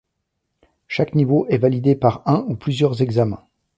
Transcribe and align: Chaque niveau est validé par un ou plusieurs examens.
Chaque 0.87 1.13
niveau 1.13 1.45
est 1.49 1.59
validé 1.59 1.93
par 1.95 2.23
un 2.25 2.43
ou 2.47 2.55
plusieurs 2.55 3.03
examens. 3.03 3.45